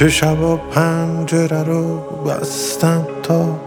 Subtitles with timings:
[0.00, 1.96] چه شبا پنجره رو
[2.26, 3.60] بستم تا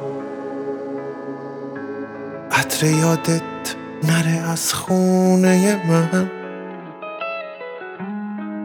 [2.52, 3.41] عطر یادت
[4.04, 6.32] نره از خونه من.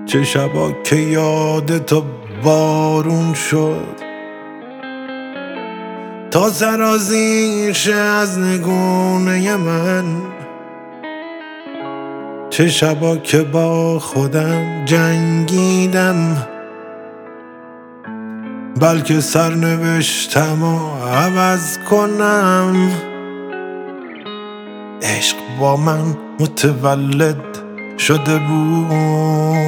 [0.06, 2.02] چه شبا که یاد تو
[2.42, 3.96] بارون شد.
[6.30, 10.04] تا سرازیر شه از نگونه من.
[12.50, 16.48] چه شبا که با خودم جنگیدم.
[18.80, 22.90] بلکه سرنوشتم و عوض کنم.
[25.02, 27.58] عشق با من متولد
[27.98, 29.58] شده بود.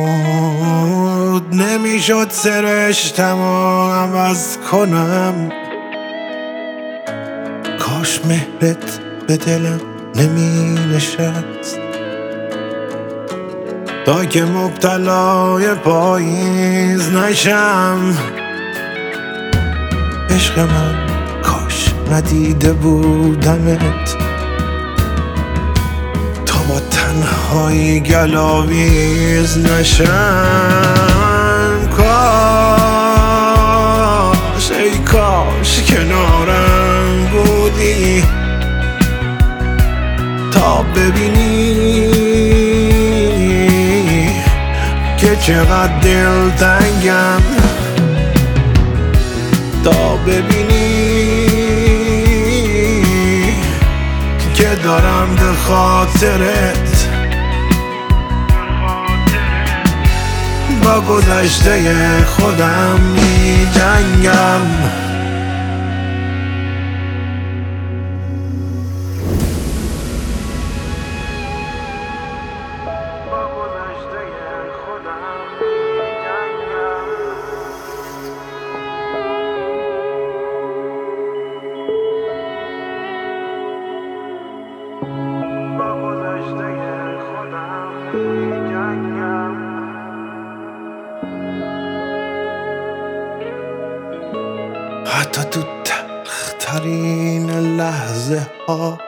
[1.54, 5.52] نمی‌شد سرشتم و عوض کنم.
[7.78, 9.80] کاش مهرت به دلم
[10.14, 11.78] نمی نشست
[14.06, 18.14] تا که مبتلای پاییز نشم.
[20.40, 20.94] عشق من
[21.42, 24.16] کاش ندیده بودمت.
[26.46, 30.06] تا با تنهایی گلاویز نشم.
[31.96, 32.06] کاش
[34.70, 38.24] ای کاش کنارم بودی.
[40.52, 42.10] تا ببینی
[45.18, 47.42] که چقدر دل تنگم
[49.84, 51.46] تا ببینی
[54.54, 57.08] که دارم به خاطرت.
[60.84, 64.60] با گذشته خودم می جنگم
[95.06, 98.98] حتی تو تلخترین لحظه ها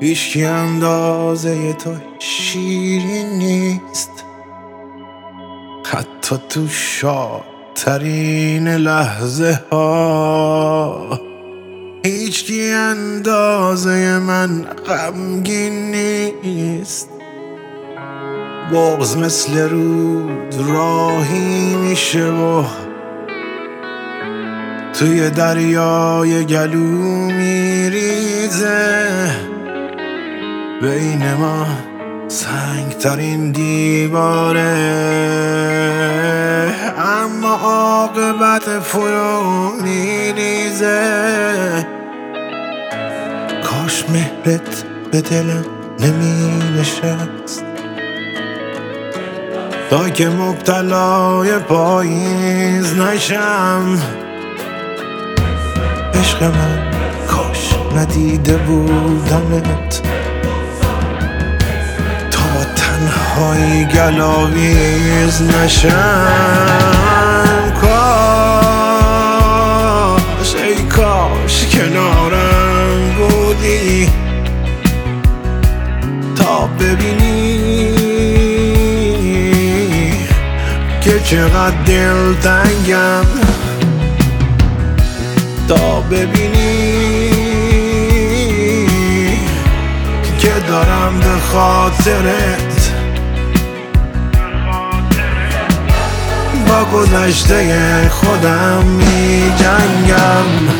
[0.00, 4.24] هیچکی اندازه تو شیرین نیست.
[5.86, 11.29] حتی تو شادترین لحظه ها
[12.30, 17.08] هیچکی اندازه من غمگین نیست.
[18.72, 22.64] بغز مثل رود راهی میشه و
[24.98, 29.06] توی دریای گلو میریزه.
[30.82, 31.66] بین ما
[32.28, 34.60] سنگترین دیواره.
[36.98, 40.90] اما عاقبت فرو میریزه.
[43.90, 45.64] کاش مهرت به دلم
[46.00, 47.64] نمی نشست
[49.90, 53.98] تا که مبتلای پاییز نشم.
[56.14, 56.92] عشق من
[57.26, 60.02] کاش ندیده بودمت.
[62.30, 66.32] تا تنهایی گلاویز نشم.
[67.80, 68.10] کاش
[70.54, 72.79] ای کاش کنارم.
[73.50, 74.08] بودی
[76.36, 77.94] تا ببینی
[81.00, 83.24] که چقدر دل تنگم.
[85.68, 87.30] تا ببینی
[90.38, 92.92] که دارم به خاطرت
[96.68, 100.79] با گذشته خودم می جنگم